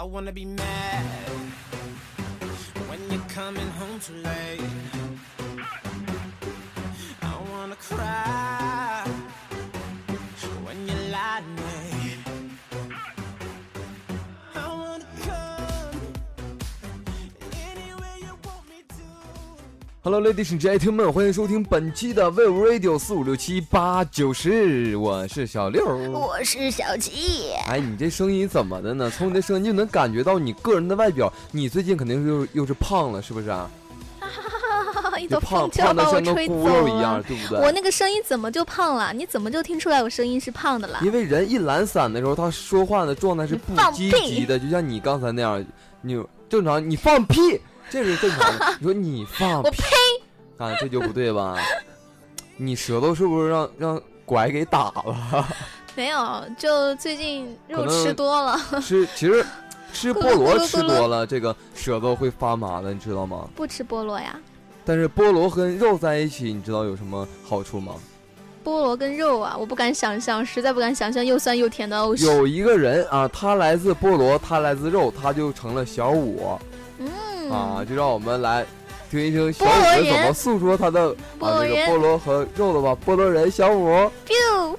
[0.00, 1.04] I wanna be mad
[2.88, 4.62] when you're coming home too late.
[7.20, 8.29] I wanna cry
[20.02, 25.84] Hello, ladies and gentlemen，欢迎收听本期的 Wave Radio 四五六七八九十，我是小六。
[26.10, 29.10] 我是小七，哎，你这声音怎么的呢？
[29.10, 33.70] 从你的声音就能感觉到你个人的外表，你最近肯定是又又是胖了，是不是啊？
[35.20, 37.58] 一头就胖胖的像个把我吹走咕噜一样，对不对？
[37.58, 39.12] 我那个声音怎么就胖了？
[39.12, 40.98] 你怎么就听出来我声音是胖的了？
[41.02, 45.62] 因为人一懒散的时候，他说话的状态是不积极的，就像你刚才那样，
[46.00, 48.74] 你正常你放屁，这是正常的。
[48.78, 49.82] 你说你放我屁，
[50.58, 51.56] 啊，这就不对吧？
[52.56, 55.46] 你舌头是不是让让拐给打了？
[55.96, 59.44] 没有，就最近肉吃多了，吃其实
[59.92, 63.48] 吃菠萝吃多了，这个舌头会发麻的，你知道吗？
[63.56, 64.38] 不吃菠萝呀。
[64.84, 67.94] 但是菠萝跟肉在一起，你知道有什么好处吗？
[68.64, 72.14] 菠萝跟肉啊，我不敢想象，实在不敢想象又酸又甜的哦。
[72.18, 76.58] 有一个人啊，他来自菠萝，他来自肉，他就成了小五
[77.50, 78.64] 嗯啊，就让我们来
[79.10, 81.08] 听一听小五是怎么诉说他的
[81.40, 82.96] 啊这个菠萝和肉的吧。
[83.04, 83.88] 菠萝人小五
[84.24, 84.76] ，biu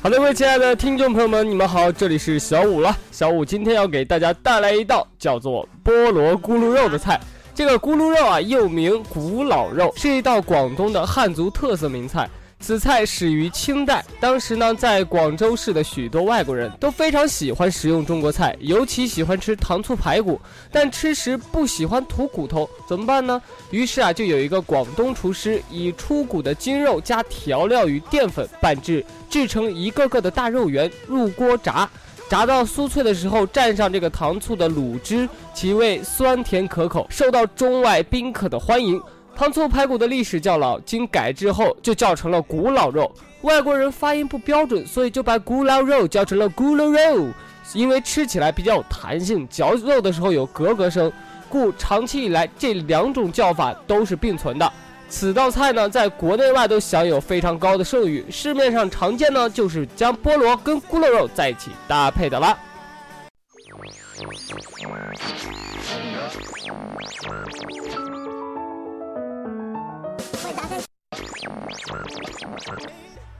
[0.00, 2.96] 好的，各位亲爱的听众朋友们，你们好，这里是小五了。
[3.10, 7.20] 小五今天要给大家带来一道叫做菠萝咕噜肉的菜。
[7.58, 12.30] 这个咕噜肉啊，又名古老肉，是一道广东的汉族特色名菜。
[12.60, 23.42] 此菜始于清代，当时呢，在广州市的许多外国人都非常喜欢食用中国菜，尤其喜欢吃糖醋排骨，但吃时不喜欢吐骨头，怎么办呢？
[23.72, 31.90] 于是啊，就有一个广东厨师以出骨的筋肉加调料与淀粉拌制，制成一个个的大肉圆，入锅炸。
[32.28, 39.00] 炸到酥脆的时候，蘸上这个糖醋的卤汁，其味酸甜可口，受到中外宾客的欢迎。
[39.34, 43.10] 糖醋排骨的历史较老，经改制后就叫成了古老肉。
[43.42, 47.32] 外国人发音不标准，所以就把古老肉叫成了咕噜肉，
[47.72, 51.10] 因为吃起来比较有弹性，嚼肉的时候有咯咯声，
[51.48, 54.70] 故长期以来这两种叫法都是并存的。
[55.10, 62.56] 此道菜呢，在国内外都享有非常高的盛誉，市面上常见呢就是将菠萝跟咕噜肉在一起搭配的啦。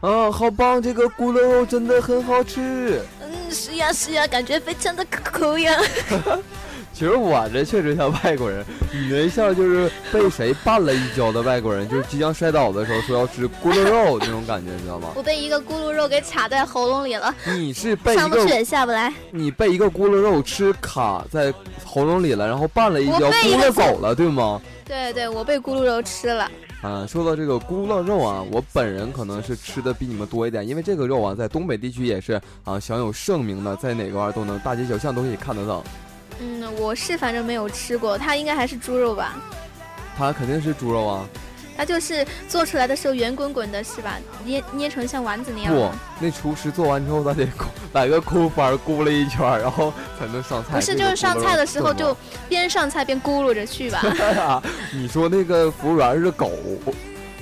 [0.00, 0.80] 啊，好棒！
[0.80, 3.02] 这个咕噜肉真的很好吃。
[3.20, 5.78] 嗯，是呀是呀，感觉非常的可口呀。
[7.00, 8.62] 其实我这确实像外国人，
[8.92, 15.08] 你那像就是被谁绊了一跤的外国人，就是即将摔倒的时候说要吃咕噜肉那种感觉，你知道吗？
[15.16, 19.10] 我被一个咕噜肉给卡在喉咙里了，你是被上不去也下不来。
[19.30, 21.50] 你被一个咕噜肉吃卡在
[21.86, 24.60] 喉咙里了，然后绊了一跤，咕噜走了，对吗？
[24.84, 26.50] 对对，我被咕噜肉吃了。
[26.82, 35.82] 啊，说到这个咕噜肉啊，我本人可能是吃的比你们多一点，因为这个肉啊，在东北地区也是啊享有盛名的，在哪个儿都能大街小巷都可以看得到。
[36.40, 39.34] 嗯，我是反正没有吃过，它应该还是猪肉吧？
[40.16, 41.26] 它肯定是猪肉啊，
[41.76, 44.16] 它就是做出来的时候圆滚滚的，是吧？
[44.44, 50.74] 捏捏成像丸子那样不。，那厨师做完之后，他得咕来个空翻儿咕了一圈，然后才能上菜。
[50.74, 52.16] 不是，就是上菜的时候就
[52.48, 54.00] 边上菜边咕噜着去吧？
[54.38, 54.62] 啊，
[54.92, 56.52] 你说那个服务员是狗，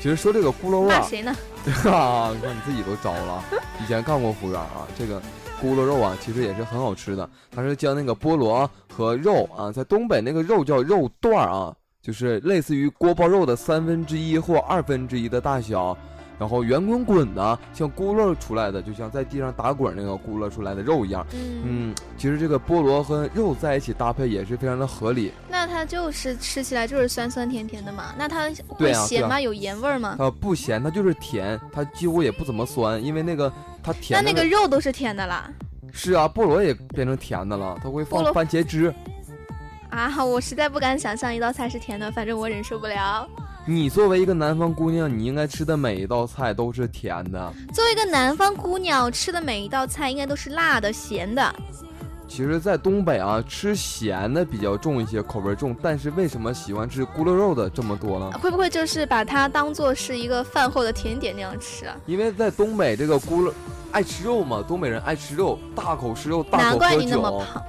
[0.00, 1.34] 其实说这个咕噜肉啊，那谁呢？
[1.90, 3.44] 啊，你看你自己都招了。
[3.82, 5.20] 以前干过服务员啊，这个
[5.62, 7.28] 咕噜肉啊，其实也是很好吃的。
[7.50, 15.96] 它是将那个菠萝和肉啊，在东北那个肉叫肉段儿啊，就是类似于锅包肉的三分之一或二分之一的大小，
[16.38, 21.26] 然后圆滚滚的，像咕噜出来的，就像在地上打滚那个咕噜出来的肉一样。
[21.34, 25.32] 嗯，嗯，其实这个菠萝和肉在一起搭配也是非常的合理。
[25.50, 28.14] 那它就是吃起来就是酸酸甜甜的嘛？
[28.16, 29.40] 那它对会啊对啊咸吗？
[29.40, 30.14] 有盐味儿吗？
[30.16, 33.52] 它不咸，它就是甜，它几乎也不怎么酸，因为那个
[33.82, 35.50] 它那甜那那个肉都是甜的啦？
[35.92, 38.92] 是啊，菠萝也变成甜的了，它会放番茄汁。
[39.90, 43.26] 啊，我实在不敢想象一道菜是甜的，反正我忍受不了。
[43.64, 47.52] 你作为一个南方姑娘，你应该吃的每一道菜都是甜的。
[47.72, 51.54] 作为一个南方姑娘，吃的每一道菜应该都是辣的、咸的。
[52.28, 55.74] 其实，在东北啊，吃咸的比较重一些，口味重。
[55.82, 58.30] 但是为什么喜欢吃咕噜肉的这么多呢？
[58.38, 61.96] 会不会就是把它当做是一个饭后的甜点那样吃啊？
[62.06, 63.52] 因为在东北这个咕噜
[63.90, 67.62] 爱吃肉嘛，东北人爱吃肉，大口吃肉，大口喝难怪你那么胖。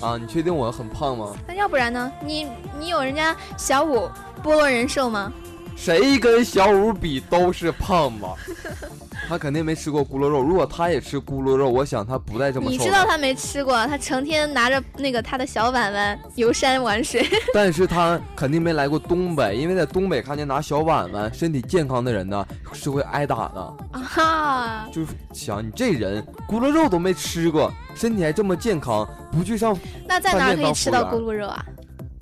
[0.00, 0.18] 啊！
[0.18, 1.32] 你确定我很胖吗？
[1.46, 2.10] 那要不然呢？
[2.24, 4.10] 你你有人家小五
[4.42, 5.32] 菠萝人瘦吗？
[5.76, 8.26] 谁跟小五比都是胖子。
[9.28, 12.70] 他肯定没吃过咕噜肉，如果他也吃咕噜肉，我想他不带这么瘦。
[12.70, 17.26] 你知道他没吃过，他成天拿着那个他的小碗碗游山玩水。
[17.54, 23.60] 但是他肯定没来过东北，因为在东北看见拿小碗碗、身体健康的人呢，是会挨打的。
[23.92, 24.88] 啊哈！
[24.92, 29.74] 就是想你这人咕噜肉都没吃过，身体还这么健康，不去上
[30.06, 31.64] 那在哪可以吃到咕噜肉啊？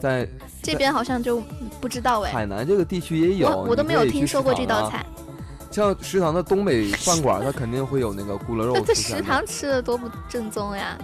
[0.01, 0.27] 在
[0.63, 1.43] 这边好像就
[1.81, 4.55] 不知道哎，海南这个地区也有，我我都没有听说过。
[4.55, 5.05] 这道菜。
[5.71, 8.93] 像食堂的东北 饭馆，它肯定会有那个咕噜肉那在。
[8.95, 10.99] 食堂吃的多不正宗呀！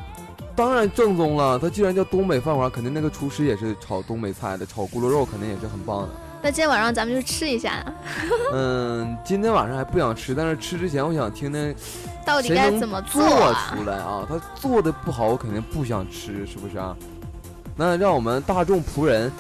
[0.57, 6.09] 当然正宗了，它既然叫东北饭馆，肯定那个厨师也是炒东北菜的，炒咕噜肉肯定也是很棒的。
[6.43, 7.85] 那今天晚上咱们就吃一下，
[8.53, 11.75] 嗯，今天晚上还不想吃，但是吃之前我想听听
[12.25, 13.73] 到底该怎么做啊？
[13.77, 14.27] 出来啊？
[14.29, 16.97] 他做的不好，我肯定不想吃，是不是啊？
[17.79, 19.31] 那让我们大众仆人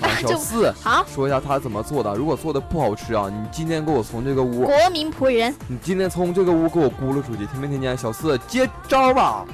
[0.00, 2.12] 啊，小四好，说一下他怎么做的。
[2.16, 7.96] 如果做的不好吃啊，你今天给我从这个屋，国民仆人，你今天从这个屋给我咕噜出去，听没听见？
[7.96, 9.46] 小四接招吧！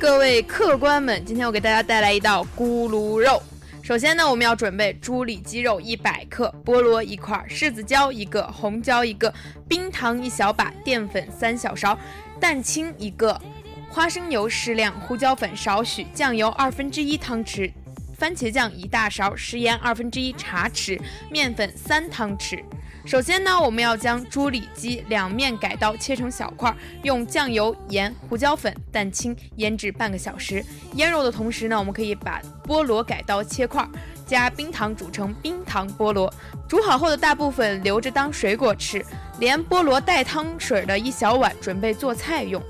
[0.00, 3.40] 各位客官们，今天我给大家带来一道咕噜肉。
[3.86, 9.32] 首先呢，我们要准备猪里脊肉一百克，菠萝一块，柿子椒一个，红椒一个，
[9.68, 11.96] 冰糖一小把，淀粉三小勺，
[12.40, 13.40] 蛋清一个，
[13.88, 17.70] 花生油适量，胡椒粉少许，酱油二分之一汤匙，
[18.18, 21.00] 番茄酱一大勺，食盐二分之一茶匙，
[21.30, 22.64] 面粉三汤匙。
[23.06, 30.62] 首先呢，我们要将猪里脊两面改刀切成小块儿，用酱油、盐、胡椒粉、蛋清腌制半个小时。
[30.94, 33.88] 腌肉的同时呢，我们可以把菠萝改刀切块儿，
[34.26, 36.32] 加冰糖煮成冰糖菠萝。
[36.68, 39.06] 煮好后的大部分留着当水果吃，
[39.38, 42.60] 连菠萝带汤水的一小碗准备做菜用。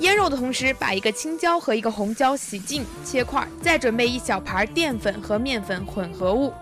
[0.00, 6.52] 腌肉的同时，把一个青椒和一个红椒洗净切块儿，再准备一小盘淀粉和面粉混合物。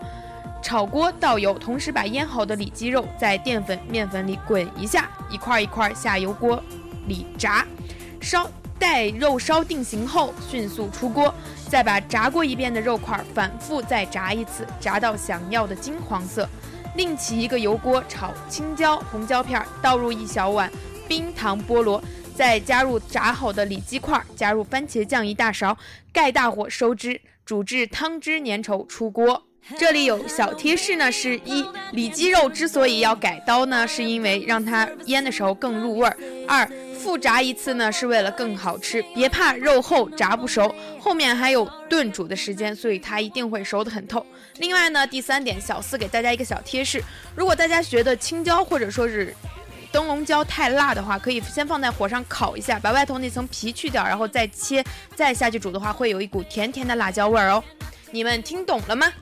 [0.67, 6.61] 炒锅倒油，同时把腌好的里脊肉在淀粉、面粉里滚一下，一块一块下油锅
[7.07, 7.65] 里炸，
[8.21, 11.33] 烧待肉烧定型后，迅速出锅，
[11.69, 16.49] 再把炸过一遍的肉块反复再炸一次，炸到想要的金黄色。
[16.97, 20.69] 另起一个油锅炒青椒、红椒片，倒入一小碗
[21.07, 22.03] 冰糖菠萝，
[22.35, 25.79] 再加入炸好的里脊块，加入番茄酱一大勺，
[26.13, 29.45] 盖大火收汁，煮至汤汁粘稠出锅。
[29.77, 36.17] 这里有小贴士呢，是一里脊肉之所以要改刀呢，是因为让它腌的时候更入味儿；
[36.47, 39.03] 二复炸一次呢，是为了更好吃。
[39.13, 44.25] 别怕肉厚炸不熟，后面还有炖煮的时间，所以它一定会熟得很透。
[44.59, 47.03] 另外呢，第三点，小四给大家一个小贴士：
[47.35, 49.35] 如果大家觉得青椒或者说是
[49.91, 54.85] 灯笼椒太辣的话，可以先放在火上烤一下，把外头那层皮去掉，然后再切，
[55.17, 57.63] 再下去煮的话，会有一股甜甜的辣椒味儿哦。
[58.13, 59.13] 你们听懂了吗？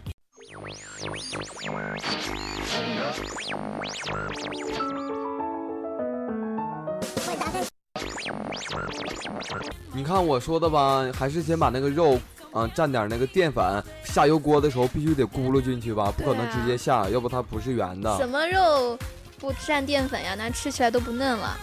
[9.93, 12.19] 你看我说的吧，还是先把那个肉，
[12.53, 18.17] 啊、蘸点那个淀粉，下油锅的时候必须得咕噜进去吧，不可能直接下，要不它不是圆的。
[18.17, 18.99] 什么肉
[19.39, 20.35] 不蘸淀粉呀？
[20.37, 21.57] 那吃起来都不嫩了。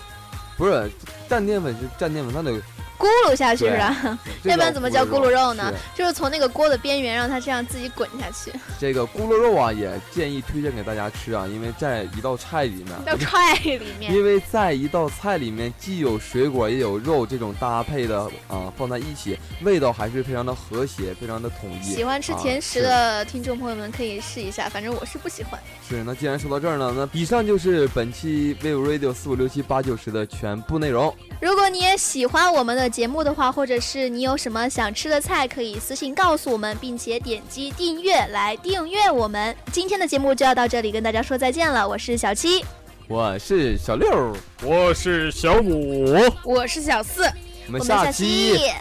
[0.58, 0.90] 不是
[1.30, 2.62] 蘸淀粉是蘸淀粉，它得
[3.02, 4.20] 咕噜下去是吧？
[4.44, 5.98] 这要不然怎么叫咕噜肉呢是？
[5.98, 8.52] 就是从那个锅的边缘让它这样自己滚下去。
[8.80, 21.96] 这个咕噜肉啊，也建议推荐给大家吃啊，因为在一道菜里面，到菜里面，因为在一道菜里面既有水果也有肉这种搭配的啊、放在一起，味道还是非常的和谐，非常的统一。
[21.96, 25.60] 喜欢吃啊甜食是的听众朋友们可以试一下，反正我是不喜欢。
[25.90, 31.14] 是，那既然说到这儿呢，那以上就是本期 Vivo Radio 四五六七八九十的全部内容。
[31.42, 39.56] 如果你也喜欢我们的节目的话，或者是你有什么想吃的菜，可以私信告诉我们，并且点击订阅来订阅我们。
[39.72, 41.88] 今天的节目就要到这里，跟大家说再见了。
[41.88, 42.64] 我是小七，
[43.08, 47.24] 我是小六，我是小五，我是小四。
[47.68, 48.72] 我们下期期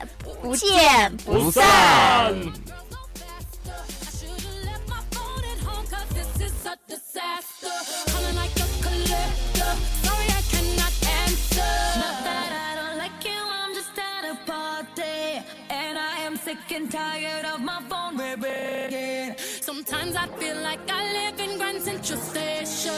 [0.43, 2.35] 不见不散。
[16.45, 19.35] Sick and tired of my phone ringing.
[19.61, 22.93] Sometimes I feel like I live in Grand Central Station.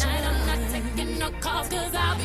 [0.00, 2.16] Tonight I'm not taking no calls 'cause I